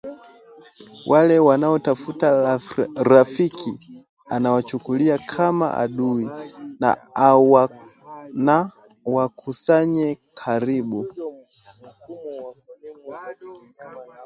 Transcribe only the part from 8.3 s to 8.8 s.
na